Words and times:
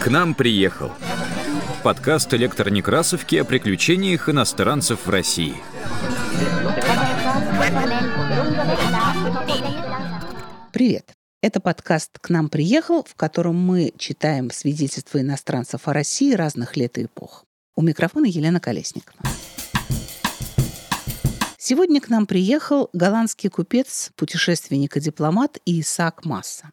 К 0.00 0.08
нам 0.08 0.34
приехал. 0.34 0.92
Подкаст 1.82 2.32
электронекрасовки 2.34 3.36
о 3.36 3.44
приключениях 3.44 4.28
иностранцев 4.28 5.06
в 5.06 5.10
России. 5.10 5.54
Привет! 10.72 11.12
Это 11.42 11.60
подкаст 11.60 12.18
«К 12.20 12.30
нам 12.30 12.48
приехал», 12.48 13.04
в 13.04 13.14
котором 13.14 13.56
мы 13.56 13.92
читаем 13.96 14.50
свидетельства 14.50 15.20
иностранцев 15.20 15.88
о 15.88 15.92
России 15.92 16.34
разных 16.34 16.76
лет 16.76 16.98
и 16.98 17.04
эпох. 17.04 17.44
У 17.74 17.82
микрофона 17.82 18.26
Елена 18.26 18.60
Колесникова. 18.60 19.20
Сегодня 21.68 22.00
к 22.00 22.10
нам 22.10 22.26
приехал 22.28 22.90
голландский 22.92 23.50
купец, 23.50 24.12
путешественник 24.14 24.96
и 24.96 25.00
дипломат 25.00 25.58
Исаак 25.66 26.24
Масса. 26.24 26.70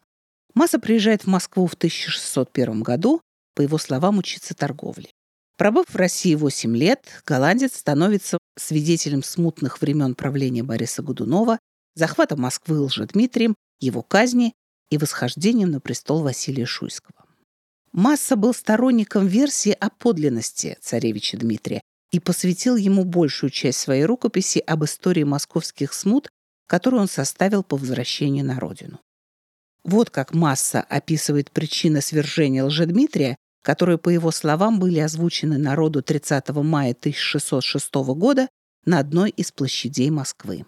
Масса 0.54 0.78
приезжает 0.78 1.22
в 1.22 1.26
Москву 1.26 1.66
в 1.66 1.74
1601 1.74 2.80
году, 2.84 3.20
по 3.56 3.62
его 3.62 3.76
словам, 3.78 4.18
учиться 4.18 4.54
торговле. 4.54 5.08
Пробыв 5.56 5.86
в 5.88 5.96
России 5.96 6.36
8 6.36 6.76
лет, 6.76 7.24
голландец 7.26 7.76
становится 7.76 8.38
свидетелем 8.56 9.24
смутных 9.24 9.80
времен 9.80 10.14
правления 10.14 10.62
Бориса 10.62 11.02
Годунова, 11.02 11.58
захвата 11.96 12.36
Москвы 12.36 12.78
Лжедмитрием, 12.78 13.56
его 13.80 14.00
казни 14.00 14.52
и 14.90 14.98
восхождением 14.98 15.72
на 15.72 15.80
престол 15.80 16.22
Василия 16.22 16.66
Шуйского. 16.66 17.26
Масса 17.90 18.36
был 18.36 18.54
сторонником 18.54 19.26
версии 19.26 19.72
о 19.72 19.90
подлинности 19.90 20.78
царевича 20.80 21.36
Дмитрия 21.36 21.80
и 22.14 22.20
посвятил 22.20 22.76
ему 22.76 23.04
большую 23.04 23.50
часть 23.50 23.80
своей 23.80 24.04
рукописи 24.04 24.58
об 24.58 24.84
истории 24.84 25.24
московских 25.24 25.92
смут, 25.92 26.28
которую 26.68 27.02
он 27.02 27.08
составил 27.08 27.62
по 27.62 27.76
возвращению 27.76 28.44
на 28.44 28.60
родину. 28.60 29.00
Вот 29.82 30.10
как 30.10 30.32
Масса 30.32 30.80
описывает 30.80 31.50
причины 31.50 32.00
свержения 32.00 32.64
Лжедмитрия 32.64 33.36
которые, 33.64 33.96
по 33.96 34.10
его 34.10 34.30
словам, 34.30 34.78
были 34.78 34.98
озвучены 34.98 35.56
народу 35.56 36.02
30 36.02 36.50
мая 36.50 36.92
1606 36.92 37.94
года 37.94 38.46
на 38.84 38.98
одной 38.98 39.30
из 39.30 39.50
площадей 39.52 40.10
Москвы. 40.10 40.66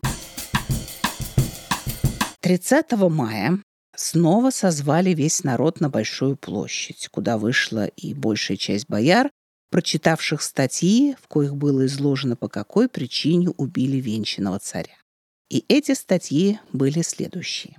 30 2.41 2.93
мая 3.11 3.59
снова 3.95 4.51
созвали 4.51 5.11
весь 5.11 5.45
народ 5.45 5.81
на 5.81 5.91
Большую 5.91 6.37
площадь, 6.37 7.09
куда 7.11 7.37
вышла 7.37 7.87
и 7.87 8.15
большая 8.15 8.57
часть 8.57 8.89
бояр, 8.89 9.31
прочитавших 9.71 10.43
статьи, 10.43 11.17
в 11.21 11.29
коих 11.29 11.57
было 11.57 11.87
изложено, 11.87 12.37
по 12.37 12.49
какой 12.49 12.89
причине 12.89 13.51
убили 13.51 13.97
венчанного 13.99 14.59
царя. 14.59 14.97
И 15.51 15.65
эти 15.69 15.95
статьи 15.95 16.59
были 16.73 17.03
следующие. 17.03 17.77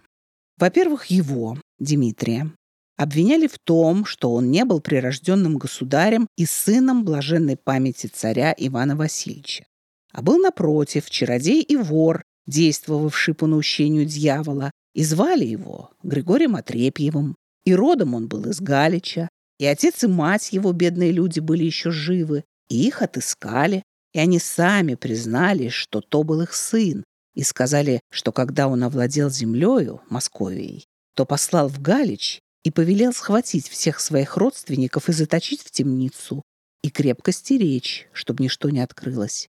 Во-первых, 0.58 1.06
его, 1.06 1.58
Дмитрия, 1.80 2.52
обвиняли 2.98 3.48
в 3.48 3.60
том, 3.60 4.06
что 4.06 4.34
он 4.34 4.50
не 4.50 4.66
был 4.66 4.82
прирожденным 4.82 5.58
государем 5.58 6.28
и 6.36 6.46
сыном 6.46 7.06
блаженной 7.06 7.56
памяти 7.56 8.08
царя 8.08 8.54
Ивана 8.58 8.96
Васильевича, 8.96 9.66
а 10.12 10.22
был, 10.22 10.40
напротив, 10.40 11.10
чародей 11.10 11.62
и 11.62 11.76
вор, 11.76 12.24
действовавший 12.48 13.36
по 13.36 13.46
наущению 13.46 14.06
дьявола, 14.06 14.72
и 14.94 15.04
звали 15.04 15.46
его 15.46 15.92
Григорием 16.02 16.56
Отрепьевым, 16.56 17.36
и 17.66 17.76
родом 17.76 18.16
он 18.16 18.28
был 18.28 18.50
из 18.50 18.60
Галича, 18.60 19.30
и 19.60 19.66
отец 19.66 20.04
и 20.04 20.08
мать 20.08 20.54
его, 20.54 20.72
бедные 20.72 21.12
люди, 21.12 21.40
были 21.40 21.64
еще 21.64 21.92
живы, 21.92 22.44
и 22.70 22.88
их 22.88 23.02
отыскали, 23.02 23.84
и 24.14 24.20
они 24.20 24.40
сами 24.40 24.96
признали, 24.96 25.70
что 25.70 26.02
то 26.02 26.24
был 26.24 26.42
их 26.42 26.54
сын, 26.54 27.04
и 27.36 27.44
сказали, 27.44 28.00
что 28.12 28.32
когда 28.32 28.68
он 28.68 28.84
овладел 28.84 29.30
землею, 29.30 30.02
Московией, 30.10 30.86
то 31.16 31.26
послал 31.26 31.70
в 31.70 31.82
Галич 31.82 32.40
и 32.64 32.72
повелел 32.72 33.14
схватить 33.14 33.68
всех 33.70 34.00
своих 34.00 34.38
родственников 34.38 35.10
и 35.10 35.14
заточить 35.14 35.62
в 35.62 35.72
темницу, 35.72 36.42
и 36.84 36.90
крепко 36.90 37.32
стеречь, 37.32 38.08
чтобы 38.12 38.44
ничто 38.44 38.70
не 38.70 38.80
открылось. 38.80 39.50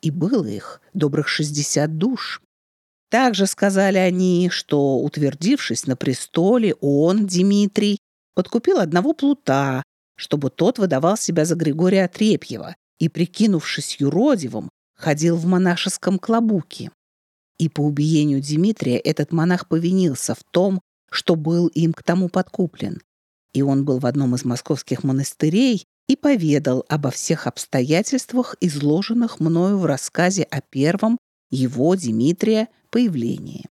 И 0.00 0.10
было 0.10 0.46
их 0.46 0.80
добрых 0.94 1.28
шестьдесят 1.28 1.98
душ. 1.98 2.40
Также 3.10 3.46
сказали 3.46 3.98
они, 3.98 4.48
что, 4.50 4.98
утвердившись 4.98 5.86
на 5.86 5.96
престоле, 5.96 6.74
он, 6.80 7.26
Дмитрий, 7.26 7.98
подкупил 8.38 8.78
одного 8.78 9.14
плута, 9.14 9.82
чтобы 10.14 10.50
тот 10.50 10.78
выдавал 10.78 11.16
себя 11.16 11.44
за 11.44 11.56
Григория 11.56 12.04
Отрепьева 12.04 12.76
и, 13.00 13.08
прикинувшись 13.08 13.96
юродивым, 13.98 14.68
ходил 14.94 15.34
в 15.34 15.44
монашеском 15.44 16.20
клобуке. 16.20 16.92
И 17.58 17.68
по 17.68 17.80
убиению 17.80 18.40
Дмитрия 18.40 18.96
этот 18.96 19.32
монах 19.32 19.66
повинился 19.66 20.36
в 20.36 20.44
том, 20.52 20.80
что 21.10 21.34
был 21.34 21.66
им 21.66 21.92
к 21.92 22.04
тому 22.04 22.28
подкуплен. 22.28 23.02
И 23.54 23.62
он 23.62 23.84
был 23.84 23.98
в 23.98 24.06
одном 24.06 24.36
из 24.36 24.44
московских 24.44 25.02
монастырей 25.02 25.84
и 26.06 26.14
поведал 26.14 26.84
обо 26.88 27.10
всех 27.10 27.48
обстоятельствах, 27.48 28.54
изложенных 28.60 29.40
мною 29.40 29.78
в 29.78 29.84
рассказе 29.84 30.44
о 30.44 30.60
первом 30.60 31.18
его, 31.50 31.96
Дмитрия, 31.96 32.68
появлении. 32.90 33.66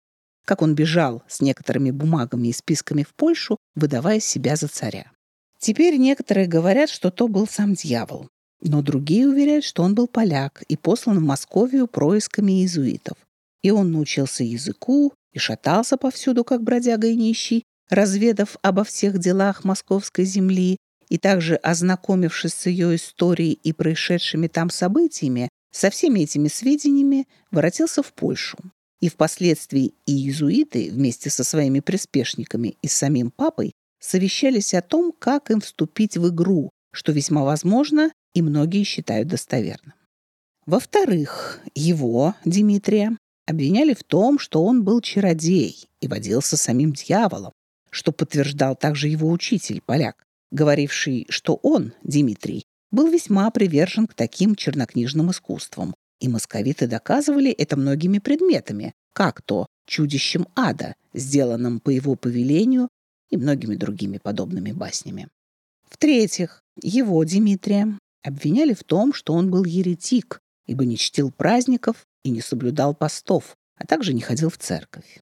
Как 0.47 0.63
он 0.63 0.75
бежал 0.75 1.23
с 1.29 1.43
некоторыми 1.43 1.91
бумагами 1.91 2.49
и 2.49 2.53
списками 2.55 3.03
в 3.03 3.15
Польшу, 3.15 3.59
выдавая 3.75 4.21
себя 4.21 4.57
за 4.57 4.69
царя. 4.69 5.13
Теперь 5.59 5.99
некоторые 5.99 6.47
говорят, 6.47 6.89
что 6.89 7.11
то 7.11 7.29
был 7.29 7.47
сам 7.47 7.75
дьявол, 7.75 8.29
но 8.63 8.81
другие 8.81 9.29
уверяют, 9.29 9.65
что 9.65 9.83
он 9.83 9.95
был 9.95 10.07
поляк 10.07 10.63
и 10.69 10.77
послан 10.77 11.19
в 11.19 11.23
Московию 11.23 11.87
происками 11.87 12.53
иезуитов. 12.53 13.19
И 13.63 13.71
он 13.71 13.93
научился 13.93 14.45
языку, 14.45 15.13
и 15.37 15.39
шатался 15.39 15.99
повсюду, 15.99 16.45
как 16.45 16.63
бродяга 16.63 17.09
и 17.09 17.15
нищий, 17.15 17.65
разведав 17.91 18.57
обо 18.63 18.85
всех 18.85 19.19
делах 19.19 19.65
московской 19.65 20.25
земли 20.25 20.79
и 21.09 21.19
также 21.19 21.57
ознакомившись 21.57 22.55
с 22.55 22.67
ее 22.67 22.97
историей 22.97 23.53
и 23.53 23.73
происшедшими 23.73 24.49
там 24.49 24.71
событиями, 24.71 25.51
со 25.71 25.91
всеми 25.91 26.21
этими 26.21 26.49
сведениями 26.49 27.29
воротился 27.51 28.03
в 28.03 28.13
Польшу. 28.15 28.57
И 29.01 29.09
впоследствии 29.09 29.95
и 30.07 30.13
иезуиты 30.13 30.91
вместе 30.91 31.31
со 31.31 31.45
своими 31.45 31.81
приспешниками 31.81 32.77
и 32.83 32.89
самим 32.89 33.31
папой 33.31 33.73
совещались 34.01 34.75
о 34.75 34.83
том, 34.83 35.13
как 35.13 35.51
им 35.51 35.61
вступить 35.61 36.17
в 36.17 36.29
игру, 36.29 36.71
что 36.93 37.13
весьма 37.13 37.45
возможно 37.45 38.11
и 38.35 38.43
многие 38.43 38.85
считают 38.85 39.29
достоверным. 39.29 39.95
Во-вторых, 40.65 41.61
его, 41.75 42.35
Дмитрия, 42.45 43.17
обвиняли 43.47 43.95
в 43.95 44.03
том, 44.03 44.39
что 44.39 44.65
он 44.65 44.83
был 44.83 45.01
чародей 45.01 45.89
и 46.01 46.09
водился 46.09 46.57
самим 46.57 46.93
дьяволом, 46.93 47.53
что 47.91 48.13
подтверждал 48.13 48.77
также 48.77 49.09
его 49.09 49.31
учитель, 49.31 49.81
поляк, 49.81 50.25
говоривший, 50.51 51.27
что 51.29 51.59
он, 51.63 51.93
Дмитрий, 52.03 52.65
был 52.91 53.09
весьма 53.09 53.51
привержен 53.51 54.07
к 54.07 54.15
таким 54.15 54.55
чернокнижным 54.55 55.31
искусствам, 55.31 55.95
и 56.21 56.29
московиты 56.29 56.87
доказывали 56.87 57.51
это 57.51 57.77
многими 57.77 58.19
предметами, 58.19 58.95
как 59.13 59.43
то 59.43 59.67
чудищем 59.87 60.47
ада, 60.55 60.95
сделанным 61.15 61.81
по 61.81 61.91
его 61.91 62.17
повелению, 62.17 62.89
и 63.31 63.37
многими 63.37 63.75
другими 63.77 64.19
подобными 64.19 64.73
баснями. 64.73 65.29
В-третьих, 65.89 66.63
его, 66.81 67.25
Дмитрия, 67.25 67.99
обвиняли 68.23 68.75
в 68.75 68.85
том, 68.85 69.13
что 69.13 69.35
он 69.35 69.51
был 69.51 69.65
еретик, 69.65 70.41
ибо 70.67 70.85
не 70.85 70.97
чтил 70.97 71.31
праздников 71.31 72.05
и 72.25 72.31
не 72.31 72.41
соблюдал 72.41 72.95
постов, 72.95 73.57
а 73.77 73.87
также 73.87 74.15
не 74.15 74.21
ходил 74.21 74.51
в 74.51 74.59
церковь. 74.59 75.21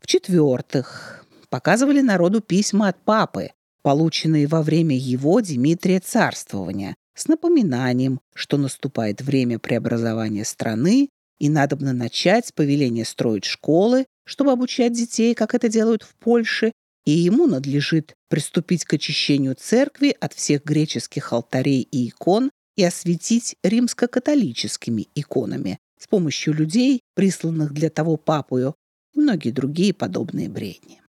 В-четвертых, 0.00 1.24
показывали 1.48 2.00
народу 2.00 2.40
письма 2.40 2.88
от 2.88 3.02
папы, 3.02 3.50
полученные 3.82 4.46
во 4.46 4.62
время 4.62 4.96
его 4.96 5.40
Дмитрия 5.40 6.00
царствования, 6.00 6.94
с 7.14 7.28
напоминанием, 7.28 8.20
что 8.34 8.56
наступает 8.56 9.22
время 9.22 9.58
преобразования 9.58 10.44
страны 10.44 11.08
и 11.38 11.48
надобно 11.48 11.92
начать 11.92 12.46
с 12.46 12.52
повеления 12.52 13.04
строить 13.04 13.44
школы, 13.44 14.06
чтобы 14.24 14.52
обучать 14.52 14.92
детей, 14.92 15.34
как 15.34 15.54
это 15.54 15.68
делают 15.68 16.02
в 16.02 16.14
Польше, 16.16 16.72
и 17.04 17.10
ему 17.10 17.46
надлежит 17.46 18.14
приступить 18.28 18.84
к 18.84 18.94
очищению 18.94 19.54
церкви 19.54 20.16
от 20.18 20.32
всех 20.32 20.64
греческих 20.64 21.32
алтарей 21.32 21.82
и 21.82 22.08
икон 22.08 22.50
и 22.76 22.84
осветить 22.84 23.56
римско-католическими 23.62 25.08
иконами, 25.14 25.78
с 25.98 26.08
помощью 26.08 26.54
людей, 26.54 27.00
присланных 27.14 27.72
для 27.72 27.90
того 27.90 28.16
папою, 28.16 28.74
и 29.14 29.20
многие 29.20 29.50
другие 29.50 29.94
подобные 29.94 30.48
бредни. 30.48 31.00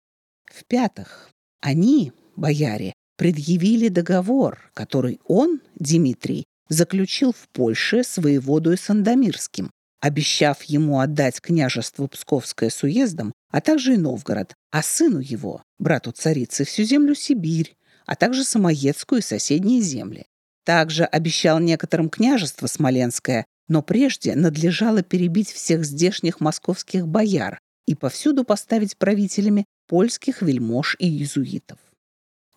В-пятых, 0.45 1.29
они, 1.61 2.11
бояре, 2.35 2.93
предъявили 3.17 3.87
договор, 3.87 4.71
который 4.73 5.19
он, 5.25 5.61
Дмитрий, 5.75 6.45
заключил 6.69 7.31
в 7.31 7.47
Польше 7.49 8.03
с 8.03 8.17
воеводой 8.17 8.77
Сандомирским, 8.77 9.71
обещав 10.01 10.63
ему 10.63 10.99
отдать 10.99 11.41
княжество 11.41 12.07
Псковское 12.07 12.69
с 12.69 12.83
уездом, 12.83 13.33
а 13.51 13.61
также 13.61 13.93
и 13.93 13.97
Новгород, 13.97 14.53
а 14.71 14.81
сыну 14.83 15.19
его, 15.19 15.63
брату 15.79 16.11
царицы, 16.11 16.65
всю 16.65 16.83
землю 16.83 17.15
Сибирь, 17.15 17.75
а 18.05 18.15
также 18.15 18.43
Самоедскую 18.43 19.19
и 19.19 19.23
соседние 19.23 19.81
земли. 19.81 20.25
Также 20.65 21.05
обещал 21.05 21.59
некоторым 21.59 22.09
княжество 22.09 22.67
Смоленское, 22.67 23.45
но 23.67 23.81
прежде 23.81 24.35
надлежало 24.35 25.03
перебить 25.03 25.51
всех 25.51 25.85
здешних 25.85 26.39
московских 26.39 27.07
бояр 27.07 27.59
и 27.87 27.95
повсюду 27.95 28.43
поставить 28.43 28.97
правителями 28.97 29.65
польских 29.87 30.41
вельмож 30.41 30.95
и 30.99 31.07
иезуитов. 31.07 31.77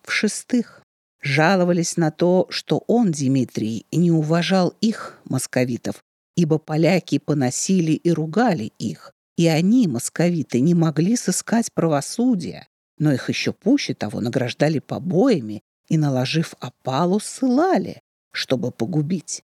В-шестых, 0.09 0.81
жаловались 1.21 1.95
на 1.95 2.09
то, 2.09 2.47
что 2.49 2.83
он, 2.87 3.11
Дмитрий, 3.11 3.85
не 3.91 4.09
уважал 4.09 4.73
их, 4.81 5.19
московитов, 5.23 6.03
ибо 6.35 6.57
поляки 6.57 7.19
поносили 7.19 7.91
и 7.91 8.11
ругали 8.11 8.73
их, 8.79 9.13
и 9.37 9.45
они, 9.45 9.87
московиты, 9.87 10.61
не 10.61 10.73
могли 10.73 11.15
сыскать 11.15 11.71
правосудия, 11.75 12.67
но 12.97 13.13
их 13.13 13.29
еще 13.29 13.53
пуще 13.53 13.93
того 13.93 14.19
награждали 14.19 14.79
побоями 14.79 15.61
и, 15.89 15.99
наложив 15.99 16.55
опалу, 16.59 17.19
ссылали, 17.19 18.01
чтобы 18.33 18.71
погубить. 18.71 19.43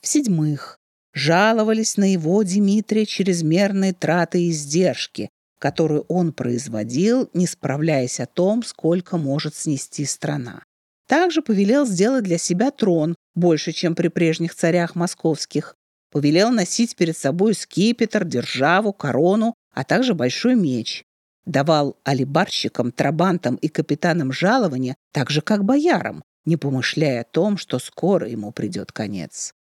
В-седьмых, 0.00 0.80
жаловались 1.14 1.96
на 1.96 2.12
его 2.12 2.42
Дмитрия 2.42 3.06
чрезмерные 3.06 3.92
траты 3.92 4.42
и 4.42 4.50
издержки, 4.50 5.30
которые 5.60 6.00
он 6.08 6.32
производил, 6.32 7.30
не 7.34 7.46
справляясь 7.46 8.18
о 8.18 8.26
том, 8.26 8.64
сколько 8.64 9.18
может 9.18 9.54
снести 9.54 10.04
страна. 10.04 10.64
Также 11.06 11.42
повелел 11.42 11.86
сделать 11.86 12.24
для 12.24 12.38
себя 12.38 12.72
трон, 12.72 13.14
больше, 13.34 13.72
чем 13.72 13.94
при 13.94 14.08
прежних 14.08 14.54
царях 14.54 14.96
московских. 14.96 15.76
Повелел 16.10 16.50
носить 16.50 16.96
перед 16.96 17.16
собой 17.16 17.54
скипетр, 17.54 18.24
державу, 18.24 18.92
корону, 18.92 19.54
а 19.72 19.84
также 19.84 20.14
большой 20.14 20.56
меч. 20.56 21.04
Давал 21.44 21.96
алибарщикам, 22.04 22.90
трабантам 22.90 23.56
и 23.56 23.68
капитанам 23.68 24.32
жалования, 24.32 24.96
так 25.12 25.30
же, 25.30 25.42
как 25.42 25.64
боярам, 25.64 26.22
не 26.44 26.56
помышляя 26.56 27.20
о 27.20 27.24
том, 27.24 27.56
что 27.56 27.78
скоро 27.78 28.28
ему 28.28 28.50
придет 28.50 28.92
конец. 28.92 29.52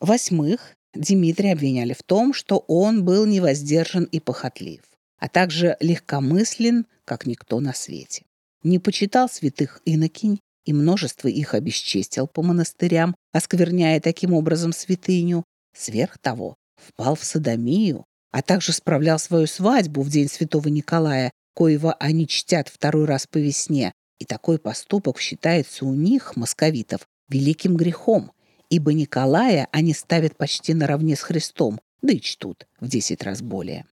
Восьмых, 0.00 0.74
Дмитрия 0.94 1.52
обвиняли 1.52 1.94
в 1.94 2.02
том, 2.02 2.34
что 2.34 2.58
он 2.68 3.04
был 3.04 3.24
невоздержан 3.26 4.04
и 4.04 4.20
похотлив, 4.20 4.82
а 5.22 5.28
также 5.28 5.76
легкомыслен, 5.78 6.84
как 7.04 7.26
никто 7.26 7.60
на 7.60 7.72
свете. 7.72 8.24
Не 8.64 8.80
почитал 8.80 9.28
святых 9.28 9.80
инокинь 9.84 10.40
и 10.64 10.72
множество 10.72 11.28
их 11.28 11.54
обесчестил 11.54 12.26
по 12.26 12.42
монастырям, 12.42 13.14
оскверняя 13.32 14.00
таким 14.00 14.32
образом 14.32 14.72
святыню. 14.72 15.44
Сверх 15.76 16.18
того, 16.18 16.56
впал 16.74 17.14
в 17.14 17.22
садомию, 17.22 18.04
а 18.32 18.42
также 18.42 18.72
справлял 18.72 19.20
свою 19.20 19.46
свадьбу 19.46 20.02
в 20.02 20.10
день 20.10 20.28
святого 20.28 20.66
Николая, 20.66 21.30
коего 21.54 21.92
они 22.00 22.26
чтят 22.26 22.68
второй 22.68 23.04
раз 23.04 23.28
по 23.28 23.38
весне, 23.38 23.92
и 24.18 24.24
такой 24.24 24.58
поступок 24.58 25.20
считается 25.20 25.84
у 25.84 25.94
них, 25.94 26.34
московитов, 26.34 27.06
великим 27.28 27.76
грехом, 27.76 28.32
ибо 28.70 28.92
Николая 28.92 29.68
они 29.70 29.94
ставят 29.94 30.36
почти 30.36 30.74
наравне 30.74 31.14
с 31.14 31.20
Христом, 31.20 31.80
да 32.02 32.12
и 32.12 32.20
чтут 32.20 32.66
в 32.80 32.88
десять 32.88 33.22
раз 33.22 33.40
более. 33.40 33.86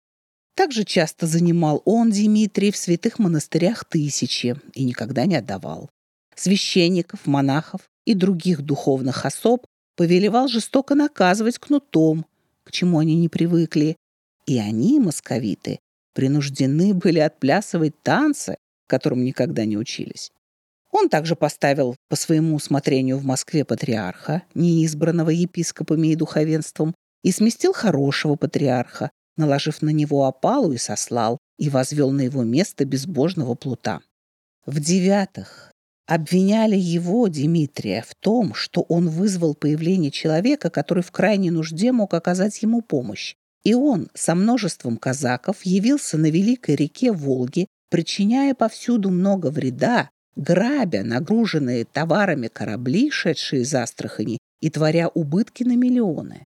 Также 0.56 0.84
часто 0.84 1.26
занимал 1.26 1.82
он, 1.84 2.10
Дмитрий, 2.10 2.72
в 2.72 2.78
святых 2.78 3.18
монастырях 3.18 3.84
тысячи 3.84 4.56
и 4.72 4.84
никогда 4.84 5.26
не 5.26 5.36
отдавал. 5.36 5.90
Священников, 6.34 7.26
монахов 7.26 7.82
и 8.06 8.14
других 8.14 8.62
духовных 8.62 9.26
особ 9.26 9.66
повелевал 9.96 10.48
жестоко 10.48 10.94
наказывать 10.94 11.58
кнутом, 11.58 12.24
к 12.64 12.72
чему 12.72 12.98
они 12.98 13.16
не 13.16 13.28
привыкли, 13.28 13.96
и 14.46 14.58
они, 14.58 14.98
московиты, 14.98 15.78
принуждены 16.14 16.94
были 16.94 17.18
отплясывать 17.18 18.02
танцы, 18.02 18.56
которым 18.86 19.24
никогда 19.24 19.66
не 19.66 19.76
учились. 19.76 20.32
Он 20.90 21.10
также 21.10 21.36
поставил 21.36 21.96
по 22.08 22.16
своему 22.16 22.56
усмотрению 22.56 23.18
в 23.18 23.24
Москве 23.24 23.66
патриарха, 23.66 24.42
неизбранного 24.54 25.30
епископами 25.30 26.08
и 26.08 26.16
духовенством, 26.16 26.94
и 27.22 27.30
сместил 27.30 27.74
хорошего 27.74 28.36
патриарха, 28.36 29.10
наложив 29.36 29.82
на 29.82 29.90
него 29.90 30.26
опалу 30.26 30.72
и 30.72 30.78
сослал, 30.78 31.38
и 31.58 31.68
возвел 31.68 32.10
на 32.10 32.22
его 32.22 32.44
место 32.44 32.84
безбожного 32.84 33.54
плута. 33.54 34.00
В-девятых, 34.66 35.72
обвиняли 36.06 36.76
его, 36.76 37.28
Дмитрия, 37.28 38.04
в 38.06 38.14
том, 38.14 38.54
что 38.54 38.82
он 38.82 39.08
вызвал 39.08 39.54
появление 39.54 40.10
человека, 40.10 40.70
который 40.70 41.02
в 41.02 41.10
крайней 41.10 41.50
нужде 41.50 41.92
мог 41.92 42.14
оказать 42.14 42.62
ему 42.62 42.82
помощь. 42.82 43.34
И 43.64 43.74
он 43.74 44.08
со 44.14 44.34
множеством 44.34 44.96
казаков 44.96 45.62
явился 45.64 46.18
на 46.18 46.30
великой 46.30 46.76
реке 46.76 47.12
Волге, 47.12 47.66
причиняя 47.90 48.54
повсюду 48.54 49.10
много 49.10 49.48
вреда 49.48 50.10
грабя 50.36 51.02
нагруженные 51.02 51.84
товарами 51.84 52.48
корабли, 52.48 53.10
шедшие 53.10 53.62
из 53.62 53.74
Астрахани, 53.74 54.38
и 54.60 54.70
творя 54.70 55.08
убытки 55.08 55.64
на 55.64 55.76
миллионы. 55.76 56.44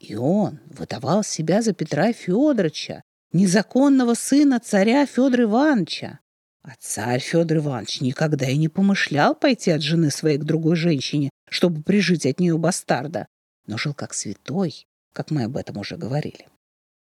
И 0.00 0.16
он 0.16 0.58
выдавал 0.66 1.22
себя 1.22 1.62
за 1.62 1.72
Петра 1.72 2.12
Федоровича, 2.12 3.02
незаконного 3.32 4.14
сына 4.14 4.58
царя 4.58 5.06
Федора 5.06 5.44
Ивановича. 5.44 6.18
А 6.62 6.72
царь 6.78 7.20
Федор 7.20 7.58
Иванович 7.58 8.00
никогда 8.00 8.48
и 8.48 8.56
не 8.56 8.68
помышлял 8.68 9.36
пойти 9.36 9.70
от 9.70 9.82
жены 9.82 10.10
своей 10.10 10.38
к 10.38 10.44
другой 10.44 10.74
женщине, 10.74 11.30
чтобы 11.48 11.82
прижить 11.82 12.26
от 12.26 12.40
нее 12.40 12.58
бастарда, 12.58 13.26
но 13.66 13.78
жил 13.78 13.94
как 13.94 14.12
святой, 14.14 14.84
как 15.12 15.30
мы 15.30 15.44
об 15.44 15.56
этом 15.56 15.78
уже 15.78 15.96
говорили. 15.96 16.48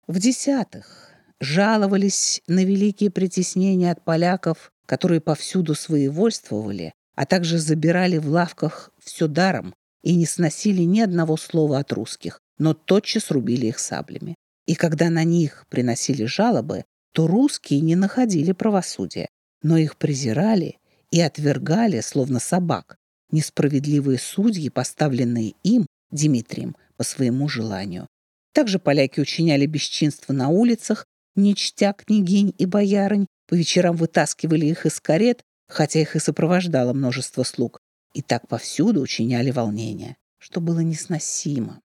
В 0.09 0.19
десятых 0.19 1.13
жаловались 1.39 2.43
на 2.49 2.65
великие 2.65 3.11
притеснения 3.11 3.93
от 3.93 4.05
поляков 4.05 4.73
которые 4.87 5.21
повсюду 5.21 5.75
своевольствовали, 5.75 6.93
а 7.15 7.27
также 7.27 7.59
забирали 7.59 8.19
в 8.19 8.29
лавках 8.29 8.91
все 9.03 9.27
даром 9.27 9.75
и 10.07 10.15
не 10.15 10.25
сносили 10.25 10.83
ни 10.83 11.01
одного 11.01 11.37
слова 11.37 11.81
от 11.81 11.93
русских, 11.93 12.39
но 12.59 12.75
тотчас 12.75 13.33
рубили 13.33 13.67
их 13.67 13.81
саблями. 13.81 14.37
И 14.65 14.77
когда 14.77 15.11
на 15.11 15.25
них 15.25 15.67
приносили 15.69 16.27
жалобы, 16.27 16.85
то 17.13 17.27
русские 17.27 17.81
не 17.81 17.97
находили 17.97 18.53
правосудия, 18.53 19.27
но 19.63 19.77
их 19.77 19.97
презирали 19.97 20.79
и 21.11 21.21
отвергали, 21.21 22.01
словно 22.03 22.39
собак, 22.39 22.97
несправедливые 23.33 24.21
судьи, 24.21 24.69
поставленные 24.69 25.55
им, 25.65 25.87
Дмитрием, 26.13 26.77
по 26.97 27.03
своему 27.03 27.49
желанию. 27.49 28.07
Также 28.53 28.79
поляки 28.79 29.19
учиняли 29.19 29.67
бесчинство 29.67 30.33
на 30.33 30.51
улицах, 30.51 31.05
не 31.35 31.57
чтя 31.57 31.95
княгинь 31.95 32.55
и 32.57 32.65
боярынь, 32.65 33.27
по 33.49 33.55
вечерам 33.55 33.97
вытаскивали 33.97 34.67
их 34.67 34.87
из 34.87 35.01
карет, 35.01 35.43
хотя 35.69 36.01
их 36.01 36.15
и 36.15 36.21
сопровождало 36.21 36.93
множество 36.93 37.43
слуг, 37.43 37.81
и 38.17 38.23
так 38.23 38.49
повсюду 38.49 39.03
учиняли 39.03 39.51
волнение, 39.51 40.17
что 40.39 40.63
было 40.63 40.81
несносимо. 40.81 41.83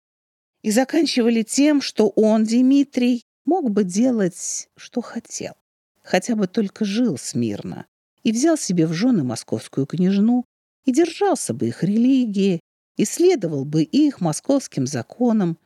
И 0.61 0.71
заканчивали 0.71 1.43
тем, 1.43 1.81
что 1.81 2.07
он, 2.07 2.45
Дмитрий, 2.45 3.25
мог 3.43 3.69
бы 3.69 3.83
делать, 3.83 4.69
что 4.77 5.01
хотел, 5.01 5.55
хотя 6.01 6.37
бы 6.37 6.47
только 6.47 6.85
жил 6.85 7.17
смирно, 7.17 7.85
и 8.23 8.31
взял 8.31 8.57
себе 8.57 8.87
в 8.87 8.93
жены 8.93 9.25
московскую 9.25 9.85
княжну, 9.85 10.45
и 10.85 10.93
держался 10.93 11.53
бы 11.53 11.67
их 11.67 11.83
религии, 11.83 12.61
и 12.95 13.03
следовал 13.03 13.65
бы 13.65 13.83
их 13.83 14.21
московским 14.21 14.87
законам, 14.87 15.57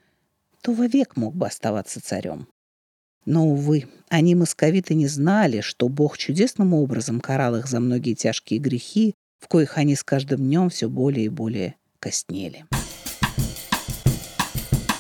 то 0.62 0.72
вовек 0.72 1.16
мог 1.16 1.36
бы 1.36 1.46
оставаться 1.46 2.02
царем. 2.02 2.48
Но, 3.26 3.48
увы, 3.48 3.88
они, 4.10 4.34
московиты, 4.34 4.96
не 4.96 5.06
знали, 5.06 5.62
что 5.62 5.90
Бог 5.90 6.18
чудесным 6.18 6.74
образом 6.74 7.22
карал 7.22 7.56
их 7.56 7.68
за 7.68 7.80
многие 7.80 8.16
тяжкие 8.16 8.60
грехи, 8.60 9.14
в 9.46 9.48
коих 9.48 9.78
они 9.78 9.96
с 9.96 10.04
каждым 10.04 10.40
днем 10.40 10.70
все 10.72 10.90
более 10.90 11.26
и 11.26 11.30
более 11.30 11.76
костнели. 12.00 12.66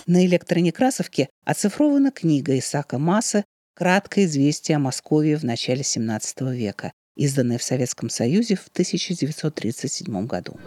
На 0.05 0.23
электронекрасовке 0.23 1.29
оцифрована 1.45 2.11
книга 2.11 2.55
Исаака 2.59 2.99
Масса 2.99 3.43
«Краткое 3.73 4.25
известие 4.25 4.75
о 4.75 4.79
Москве 4.79 5.35
в 5.35 5.43
начале 5.43 5.81
XVII 5.81 6.55
века», 6.55 6.93
изданная 7.15 7.57
в 7.57 7.63
Советском 7.63 8.11
Союзе 8.11 8.55
в 8.55 8.67
1937 8.67 10.27
году. 10.27 10.59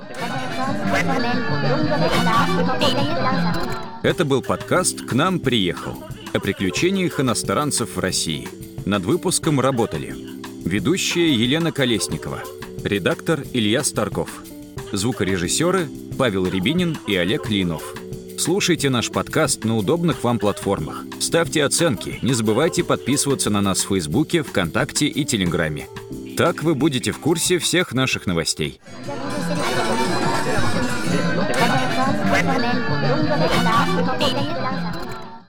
Это 4.03 4.25
был 4.25 4.43
подкаст 4.43 5.03
«К 5.03 5.13
нам 5.13 5.39
приехал» 5.39 6.03
о 6.35 6.41
приключениях 6.41 7.21
иностранцев 7.21 7.95
в 7.95 8.01
России. 8.01 8.49
Над 8.87 9.05
выпуском 9.05 9.61
работали 9.61 10.17
ведущая 10.65 11.33
Елена 11.33 11.71
Колесникова, 11.71 12.43
редактор 12.85 13.45
Илья 13.53 13.83
Старков, 13.83 14.43
звукорежиссеры 14.93 15.89
Павел 16.17 16.47
Рябинин 16.47 16.97
и 17.07 17.17
Олег 17.17 17.49
Линов. 17.49 17.95
Слушайте 18.39 18.89
наш 18.89 19.11
подкаст 19.11 19.65
на 19.65 19.77
удобных 19.77 20.23
вам 20.23 20.39
платформах. 20.39 21.05
Ставьте 21.19 21.65
оценки, 21.65 22.19
не 22.23 22.35
забывайте 22.35 22.85
подписываться 22.85 23.51
на 23.51 23.61
нас 23.61 23.85
в 23.85 23.89
Фейсбуке, 23.89 24.43
ВКонтакте 24.43 25.07
и 25.07 25.25
Телеграме. 25.25 25.89
Так 26.37 26.63
вы 26.63 26.75
будете 26.75 27.11
в 27.11 27.19
курсе 27.19 27.59
всех 27.59 27.93
наших 27.93 28.27
новостей. 28.27 28.81